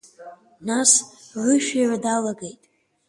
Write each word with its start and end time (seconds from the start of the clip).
Нас 0.67 0.91
рышәира 1.43 1.97
далагеит. 2.03 2.61